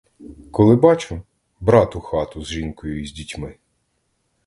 [0.51, 1.21] Коли бачу—
[1.59, 3.57] брат у хату з жінкою й з дітьми.